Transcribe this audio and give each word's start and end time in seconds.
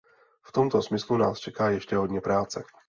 V 0.43 0.51
tomto 0.51 0.81
smyslu 0.81 1.17
nás 1.17 1.39
čeká 1.39 1.69
ještě 1.69 1.95
hodně 1.95 2.21
práce. 2.21 2.63